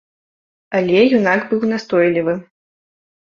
[0.77, 2.33] Але юнак быў настойлівы.